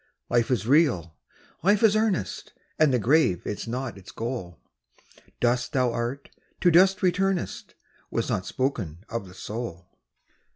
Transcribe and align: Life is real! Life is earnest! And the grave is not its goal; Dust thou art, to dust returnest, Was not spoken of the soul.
Life 0.31 0.49
is 0.49 0.65
real! 0.65 1.15
Life 1.61 1.83
is 1.83 1.95
earnest! 1.95 2.53
And 2.79 2.91
the 2.91 2.97
grave 2.97 3.45
is 3.45 3.67
not 3.67 3.99
its 3.99 4.11
goal; 4.11 4.59
Dust 5.39 5.73
thou 5.73 5.91
art, 5.93 6.31
to 6.61 6.71
dust 6.71 7.03
returnest, 7.03 7.75
Was 8.09 8.27
not 8.27 8.47
spoken 8.47 9.05
of 9.09 9.27
the 9.27 9.35
soul. 9.35 9.91